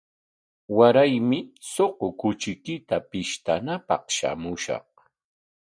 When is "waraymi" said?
0.77-1.39